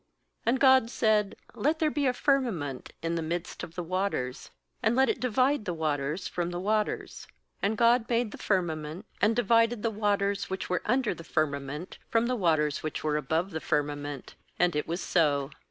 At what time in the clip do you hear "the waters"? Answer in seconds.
3.75-4.49, 5.65-6.27, 6.49-7.27, 9.83-10.49, 12.25-12.81